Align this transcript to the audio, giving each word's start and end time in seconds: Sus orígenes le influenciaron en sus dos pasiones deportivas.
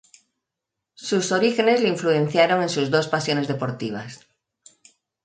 Sus 0.95 1.31
orígenes 1.31 1.81
le 1.83 1.89
influenciaron 1.89 2.63
en 2.63 2.69
sus 2.69 2.89
dos 2.89 3.07
pasiones 3.07 3.47
deportivas. 3.47 4.25